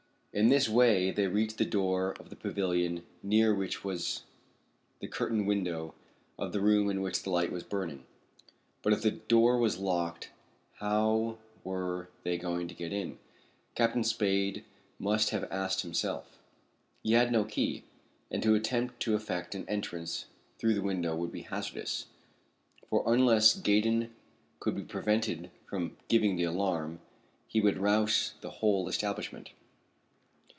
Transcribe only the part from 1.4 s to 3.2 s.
the door of the pavilion